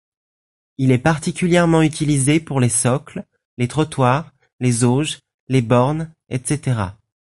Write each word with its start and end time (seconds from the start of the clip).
Il 0.79 0.89
est 0.89 0.97
particulièrement 0.97 1.83
utilisé 1.83 2.39
pour 2.39 2.59
les 2.59 2.69
socles, 2.69 3.23
les 3.59 3.67
trottoirs, 3.67 4.31
les 4.59 4.83
auges, 4.83 5.19
les 5.47 5.61
bornes 5.61 6.11
etc. 6.29 6.85